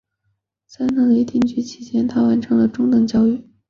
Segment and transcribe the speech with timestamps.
[0.65, 3.39] 在那里居住期间她完成了中等教育。